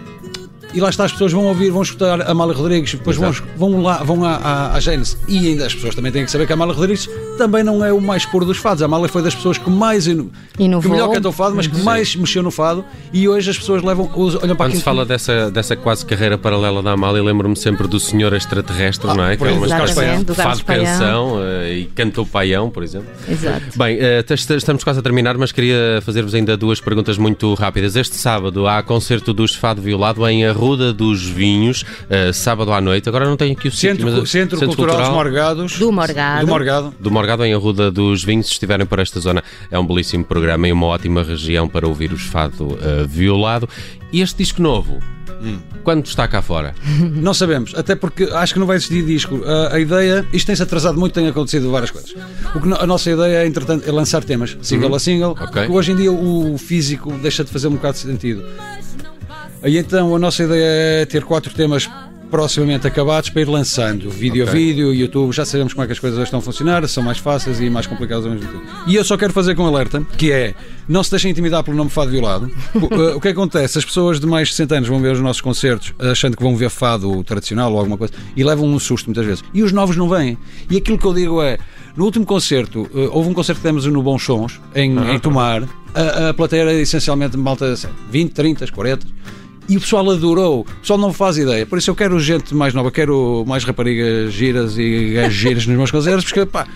e 0.74 0.80
lá 0.80 0.88
está, 0.90 1.04
as 1.04 1.12
pessoas 1.12 1.32
vão 1.32 1.44
ouvir, 1.46 1.70
vão 1.70 1.82
escutar 1.82 2.20
a 2.22 2.30
Amália 2.30 2.54
Rodrigues, 2.54 2.92
depois 2.94 3.16
vão, 3.16 3.32
vão 3.56 3.82
lá, 3.82 4.02
vão 4.02 4.24
à, 4.24 4.34
à, 4.36 4.74
à 4.74 4.80
Gênesis. 4.80 5.16
E 5.28 5.48
ainda 5.48 5.66
as 5.66 5.74
pessoas 5.74 5.94
também 5.94 6.10
têm 6.12 6.24
que 6.24 6.30
saber 6.30 6.46
que 6.46 6.52
a 6.52 6.54
Amália 6.56 6.74
Rodrigues 6.74 7.08
também 7.38 7.62
não 7.62 7.84
é 7.84 7.92
o 7.92 8.00
mais 8.00 8.24
puro 8.26 8.44
dos 8.44 8.58
fados. 8.58 8.82
A 8.82 8.86
Amália 8.86 9.08
foi 9.08 9.22
das 9.22 9.34
pessoas 9.34 9.58
que 9.58 9.68
mais 9.70 10.06
ino- 10.06 10.30
que 10.56 10.62
Inovou. 10.64 10.90
melhor 10.92 11.10
cantou 11.10 11.32
fado, 11.32 11.54
mas 11.54 11.66
que 11.66 11.80
mais 11.82 12.14
mexeu 12.16 12.42
no 12.42 12.50
fado. 12.50 12.84
E 13.12 13.28
hoje 13.28 13.50
as 13.50 13.58
pessoas 13.58 13.82
levam, 13.82 14.10
os- 14.14 14.34
olham 14.36 14.56
para 14.56 14.66
Quando 14.70 14.76
se 14.76 14.82
fala 14.82 15.04
dessa, 15.04 15.50
dessa 15.50 15.76
quase 15.76 16.04
carreira 16.06 16.36
paralela 16.38 16.82
da 16.82 16.92
Amália, 16.92 17.22
lembro-me 17.22 17.56
sempre 17.56 17.86
do 17.88 17.98
senhor 18.00 18.32
extraterrestre, 18.32 19.06
não 19.08 19.24
é? 19.26 19.36
Que 19.36 19.44
é 19.44 19.50
uma 19.52 19.66
espécie 19.66 20.24
de 20.24 20.34
fado 20.34 20.64
canção 20.64 21.38
eh, 21.42 21.78
e 21.78 21.84
cantou 21.86 22.24
paião, 22.26 22.70
por 22.70 22.82
exemplo. 22.82 23.08
Exato. 23.28 23.62
Bem, 23.76 23.98
eh, 24.00 24.24
estamos 24.56 24.84
quase 24.84 24.98
a 24.98 25.02
terminar, 25.02 25.36
mas 25.36 25.52
queria 25.52 26.00
fazer-vos 26.02 26.34
ainda 26.34 26.56
duas 26.56 26.80
perguntas 26.80 27.18
muito 27.18 27.52
rápidas. 27.54 27.96
Este 27.96 28.16
sábado 28.16 28.66
há 28.66 28.82
concerto 28.82 29.32
dos 29.32 29.54
Fado 29.54 29.80
Violado 29.82 30.26
em 30.28 30.44
Arruda 30.62 30.92
dos 30.92 31.23
Vinhos, 31.25 31.85
eh, 32.09 32.33
sábado 32.33 32.73
à 32.73 32.81
noite. 32.81 33.09
Agora 33.09 33.25
não 33.25 33.37
tenho 33.37 33.52
aqui 33.52 33.69
o 33.69 33.71
sítio, 33.71 33.90
Centro, 33.97 34.11
mas- 34.21 34.31
Centro, 34.31 34.59
Cultural, 34.59 34.97
dos 34.99 35.09
Morgados. 35.09 35.78
Do 35.78 35.92
Morgado. 35.92 36.47
Do 36.47 36.50
Morgado. 36.50 36.95
do 37.00 37.11
Morgado 37.11 37.45
em 37.45 37.52
Arruda 37.54 37.90
dos 37.90 38.23
Vinhos, 38.25 38.47
se 38.47 38.52
estiverem 38.52 38.87
por 38.87 38.99
esta 38.99 39.19
zona, 39.21 39.42
é 39.71 39.78
um 39.78 39.87
belíssimo 39.87 40.25
programa 40.25 40.69
e 40.69 40.73
uma 40.73 40.87
ótima 40.87 41.23
região 41.23 41.69
para 41.69 41.87
ouvir 41.87 42.12
os 42.12 42.23
Fado 42.23 42.78
eh, 42.81 43.04
Violado. 43.09 43.69
E 44.12 44.21
este 44.21 44.38
disco 44.38 44.61
novo, 44.62 44.99
Hum. 45.42 45.59
quando 45.83 46.07
está 46.07 46.28
cá 46.28 46.40
fora? 46.40 46.73
Não 47.00 47.35
sabemos, 47.35 47.75
até 47.75 47.97
porque 47.97 48.25
acho 48.25 48.52
que 48.54 48.61
não 48.61 48.66
vai 48.66 48.76
existir 48.76 49.04
disco. 49.04 49.42
A, 49.45 49.75
a 49.75 49.81
ideia, 49.81 50.25
isto 50.33 50.47
tem-se 50.47 50.62
atrasado 50.62 51.00
muito, 51.00 51.12
tem 51.14 51.26
acontecido 51.26 51.69
várias 51.73 51.90
coisas. 51.90 52.14
O 52.54 52.61
que 52.61 52.69
no- 52.69 52.76
a 52.76 52.87
nossa 52.87 53.11
ideia 53.11 53.38
é, 53.38 53.47
entretanto, 53.47 53.88
é 53.88 53.90
lançar 53.90 54.23
temas, 54.23 54.57
single 54.62 54.95
a 54.95 55.00
single, 55.00 55.31
Ok. 55.33 55.47
porque 55.47 55.73
hoje 55.73 55.90
em 55.92 55.97
dia 55.97 56.12
o 56.12 56.57
físico 56.59 57.11
deixa 57.21 57.42
de 57.42 57.50
fazer 57.50 57.66
um 57.66 57.73
bocado 57.73 57.95
de 57.95 58.00
sentido. 58.00 58.45
Aí 59.62 59.78
então 59.78 60.14
a 60.14 60.19
nossa 60.19 60.42
ideia 60.42 61.02
é 61.02 61.07
ter 61.07 61.25
quatro 61.25 61.54
temas 61.54 61.88
proximamente 62.31 62.87
acabados 62.87 63.28
para 63.28 63.42
ir 63.42 63.49
lançando 63.49 64.09
vídeo 64.11 64.42
Ok. 64.45 64.49
a 64.49 64.57
vídeo, 64.57 64.95
YouTube, 64.95 65.33
já 65.33 65.45
sabemos 65.45 65.75
como 65.75 65.85
é 65.85 65.87
que 65.87 65.92
as 65.92 65.99
coisas 65.99 66.19
estão 66.23 66.38
a 66.38 66.42
funcionar, 66.42 66.88
são 66.88 67.02
mais 67.02 67.19
fáceis 67.19 67.61
e 67.61 67.69
mais 67.69 67.87
complicadas 67.87 68.25
ao 68.25 68.33
mesmo 68.33 68.49
tempo. 68.50 68.64
E 68.87 68.97
eu 68.97 69.04
só 69.04 69.19
quero 69.19 69.35
fazer 69.35 69.54
com 69.54 69.64
um 69.64 69.66
alerta, 69.66 70.02
que 70.16 70.33
é 70.33 70.54
não 70.88 71.04
se 71.04 71.11
deixem 71.11 71.31
intimidar 71.31 71.62
pelo 71.62 71.76
nome 71.76 71.90
Fado 71.90 72.11
Violado. 72.11 72.50
O, 72.75 72.95
eh, 72.95 73.14
o 73.14 73.21
que 73.21 73.28
acontece? 73.28 73.78
As 73.78 73.85
pessoas 73.85 74.19
de 74.19 74.26
mais 74.26 74.49
de 74.49 74.54
60 74.54 74.76
anos 74.76 74.88
vão 74.88 74.99
ver 74.99 75.12
os 75.12 75.21
nossos 75.21 75.42
concertos 75.42 75.92
achando 75.99 76.37
que 76.37 76.42
vão 76.42 76.57
ver 76.57 76.71
fado 76.71 77.23
tradicional 77.23 77.71
ou 77.73 77.78
alguma 77.78 77.99
coisa 77.99 78.14
e 78.35 78.42
levam 78.42 78.66
um 78.66 78.78
susto 78.78 79.07
muitas 79.07 79.26
vezes. 79.26 79.45
E 79.52 79.62
os 79.62 79.71
novos 79.71 79.95
não 79.95 80.09
vêm. 80.09 80.38
E 80.71 80.78
aquilo 80.78 80.97
que 80.99 81.04
eu 81.04 81.12
digo 81.12 81.42
é, 81.42 81.59
no 81.95 82.04
último 82.07 82.25
concerto, 82.25 82.90
eh, 82.95 83.09
houve 83.12 83.28
um 83.28 83.35
concerto 83.35 83.61
que 83.61 83.69
demos 83.69 83.85
no 83.85 84.02
Bons 84.02 84.25
Sons, 84.25 84.59
em, 84.75 84.97
em 85.14 85.19
Tomar, 85.19 85.64
a, 85.95 86.31
a 86.31 86.35
plateia 86.35 86.62
era 86.62 86.73
essencialmente 86.73 87.37
malta 87.37 87.76
sei, 87.76 87.90
20, 88.11 88.33
30, 88.33 88.66
40. 88.73 89.07
E 89.69 89.76
o 89.76 89.81
pessoal 89.81 90.11
adorou, 90.11 90.61
o 90.61 90.81
pessoal 90.81 90.99
não 90.99 91.12
faz 91.12 91.38
ideia. 91.38 91.64
Por 91.64 91.78
isso 91.78 91.90
eu 91.90 91.95
quero 91.95 92.19
gente 92.19 92.54
mais 92.54 92.75
nova, 92.75 92.90
quero 92.90 93.45
mais 93.47 93.64
raparigas 93.64 94.33
giras 94.33 94.76
e 94.76 95.12
gajos 95.14 95.35
giras 95.35 95.66
nos 95.66 95.76
meus 95.76 95.90
concertos, 95.90 96.25
porque 96.25 96.45
pá, 96.45 96.66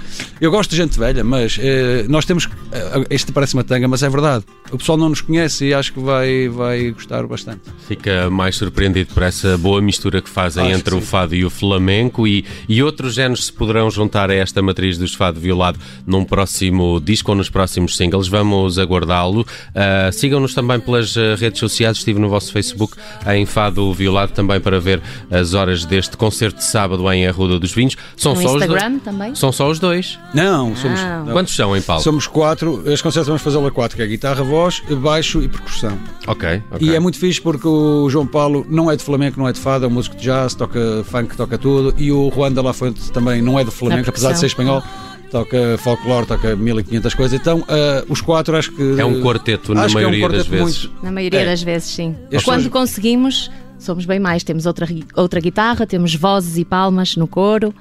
eu 0.40 0.50
gosto 0.50 0.70
de 0.70 0.76
gente 0.76 0.98
velha, 0.98 1.24
mas 1.24 1.58
eh, 1.60 2.04
nós 2.08 2.24
temos. 2.24 2.48
eh, 2.72 3.04
este 3.10 3.32
parece 3.32 3.54
uma 3.54 3.64
tanga, 3.64 3.88
mas 3.88 4.02
é 4.02 4.08
verdade. 4.08 4.44
O 4.72 4.78
pessoal 4.78 4.98
não 4.98 5.08
nos 5.08 5.20
conhece 5.20 5.66
e 5.66 5.74
acho 5.74 5.92
que 5.92 6.00
vai, 6.00 6.48
vai 6.48 6.90
gostar 6.90 7.26
bastante. 7.26 7.60
Fica 7.86 8.28
mais 8.30 8.56
surpreendido 8.56 9.12
por 9.14 9.22
essa 9.22 9.56
boa 9.56 9.80
mistura 9.80 10.20
que 10.20 10.28
fazem 10.28 10.66
Acho 10.66 10.74
entre 10.78 10.90
que 10.90 10.96
o 10.96 11.00
fado 11.00 11.34
e 11.34 11.44
o 11.44 11.50
flamenco 11.50 12.26
e, 12.26 12.44
e 12.68 12.82
outros 12.82 13.14
géneros 13.14 13.46
se 13.46 13.52
poderão 13.52 13.90
juntar 13.90 14.30
a 14.30 14.34
esta 14.34 14.60
matriz 14.62 14.98
dos 14.98 15.14
fado 15.14 15.38
violado 15.40 15.78
num 16.06 16.24
próximo 16.24 17.00
disco 17.00 17.30
ou 17.30 17.36
nos 17.36 17.48
próximos 17.48 17.96
singles. 17.96 18.28
Vamos 18.28 18.78
aguardá-lo. 18.78 19.46
Ah, 19.74 20.10
Sigam-nos 20.12 20.54
também 20.54 20.80
pelas 20.80 21.16
ah, 21.16 21.34
redes 21.36 21.60
sociais. 21.60 21.98
Estive 21.98 22.18
no 22.18 22.28
vosso 22.28 22.52
Facebook 22.52 22.96
em 23.26 23.46
Fado 23.46 23.92
Violado 23.92 24.32
também 24.32 24.60
para 24.60 24.80
ver 24.80 25.00
as 25.30 25.54
horas 25.54 25.84
deste 25.84 26.16
concerto 26.16 26.58
de 26.58 26.64
sábado 26.64 27.10
em 27.12 27.26
Arruda 27.26 27.58
dos 27.58 27.72
Vinhos. 27.72 27.96
São 28.16 28.34
No 28.34 28.42
só 28.42 28.48
os 28.48 28.62
Instagram 28.62 28.90
dois. 28.90 29.02
também? 29.02 29.34
São 29.34 29.52
só 29.52 29.70
os 29.70 29.78
dois. 29.78 30.18
Não, 30.34 30.74
somos. 30.76 31.00
Ah. 31.00 31.22
não. 31.24 31.32
Quantos 31.32 31.54
são 31.54 31.76
em 31.76 31.82
palco? 31.82 32.02
Somos 32.02 32.26
quatro, 32.26 32.82
os 32.84 33.00
concertos 33.02 33.28
vamos 33.28 33.42
fazê-lo 33.42 33.66
a 33.66 33.70
quatro, 33.70 33.96
que 33.96 34.02
é 34.02 34.06
guitarra, 34.06 34.42
voz, 34.56 34.82
baixo 35.02 35.42
e 35.42 35.48
percussão. 35.48 35.98
Ok, 36.26 36.62
ok. 36.70 36.88
E 36.88 36.94
é 36.94 36.98
muito 36.98 37.18
fixe 37.18 37.40
porque 37.40 37.68
o 37.68 38.08
João 38.08 38.26
Paulo 38.26 38.66
não 38.70 38.90
é 38.90 38.96
de 38.96 39.02
flamenco, 39.04 39.38
não 39.38 39.46
é 39.46 39.52
de 39.52 39.60
fado, 39.60 39.84
é 39.84 39.88
um 39.88 39.90
músico 39.90 40.16
de 40.16 40.22
jazz, 40.22 40.54
toca 40.54 41.04
funk, 41.04 41.36
toca 41.36 41.58
tudo. 41.58 41.94
E 41.98 42.10
o 42.10 42.30
Juan 42.34 42.52
de 42.52 42.60
La 42.62 42.72
Fuente 42.72 43.12
também 43.12 43.42
não 43.42 43.58
é 43.58 43.64
de 43.64 43.70
flamenco, 43.70 44.08
apesar 44.08 44.32
de 44.32 44.38
ser 44.38 44.46
espanhol. 44.46 44.82
toca 45.30 45.76
folclore, 45.78 46.24
toca 46.26 46.56
1500 46.56 47.14
coisas. 47.14 47.38
Então, 47.38 47.58
uh, 47.60 47.64
os 48.08 48.20
quatro 48.22 48.56
acho 48.56 48.72
que. 48.72 48.98
É 48.98 49.04
um 49.04 49.20
quarteto 49.20 49.74
na 49.74 49.88
maioria 49.88 50.24
é 50.24 50.28
um 50.28 50.32
das 50.32 50.46
vezes. 50.46 50.84
Muito... 50.86 51.04
Na 51.04 51.12
maioria 51.12 51.40
É. 51.40 51.44
das 51.44 51.62
vezes, 51.62 51.90
sim. 51.90 52.14
As 52.32 52.42
Quando 52.42 52.70
conseguimos, 52.70 53.50
somos 53.78 54.06
bem 54.06 54.18
mais. 54.18 54.42
Temos 54.42 54.64
outra, 54.64 54.88
outra 55.14 55.40
guitarra, 55.40 55.86
temos 55.86 56.14
vozes 56.14 56.56
e 56.56 56.64
palmas 56.64 57.16
no 57.16 57.26
coro. 57.26 57.74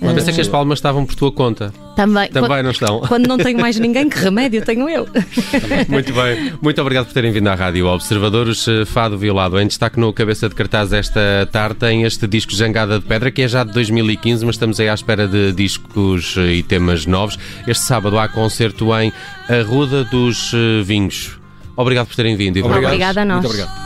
Mas 0.00 0.12
pensei 0.14 0.34
que 0.34 0.40
as 0.40 0.48
palmas 0.48 0.78
estavam 0.78 1.04
por 1.04 1.14
tua 1.14 1.32
conta. 1.32 1.72
Também, 1.96 2.28
Também 2.28 2.62
não 2.62 2.70
estão. 2.70 3.00
Quando 3.00 3.26
não 3.26 3.38
tenho 3.38 3.58
mais 3.58 3.78
ninguém, 3.78 4.08
que 4.08 4.18
remédio 4.18 4.62
tenho 4.62 4.88
eu. 4.88 5.08
Muito 5.88 6.12
bem. 6.12 6.52
Muito 6.60 6.80
obrigado 6.80 7.06
por 7.06 7.14
terem 7.14 7.32
vindo 7.32 7.48
à 7.48 7.54
Rádio 7.54 7.86
Observador. 7.86 8.46
Os 8.48 8.68
eh, 8.68 8.84
Fado 8.84 9.16
Violado 9.16 9.58
em 9.58 9.66
destaque 9.66 9.98
no 9.98 10.12
Cabeça 10.12 10.48
de 10.48 10.54
Cartaz 10.54 10.92
esta 10.92 11.48
tarde 11.50 11.76
tem 11.76 12.02
este 12.02 12.26
disco 12.26 12.52
Jangada 12.54 12.98
de 12.98 13.04
Pedra, 13.06 13.30
que 13.30 13.42
é 13.42 13.48
já 13.48 13.64
de 13.64 13.72
2015, 13.72 14.44
mas 14.44 14.56
estamos 14.56 14.78
aí 14.78 14.88
à 14.88 14.94
espera 14.94 15.26
de 15.26 15.52
discos 15.52 16.36
eh, 16.36 16.56
e 16.56 16.62
temas 16.62 17.06
novos. 17.06 17.38
Este 17.66 17.84
sábado 17.84 18.18
há 18.18 18.28
concerto 18.28 18.94
em 18.98 19.12
Arruda 19.48 20.04
dos 20.04 20.52
eh, 20.52 20.82
Vinhos. 20.82 21.38
Obrigado 21.76 22.06
por 22.06 22.16
terem 22.16 22.36
vindo. 22.36 22.58
Obrigado. 22.58 22.84
Obrigada 22.84 23.22
a 23.22 23.24
nós. 23.24 23.42
Muito 23.42 23.46
obrigado. 23.48 23.85